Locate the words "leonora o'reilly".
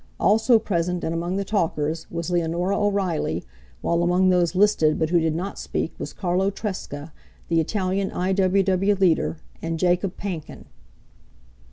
2.31-3.45